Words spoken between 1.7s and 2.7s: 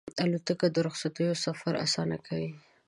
اسانه کوي.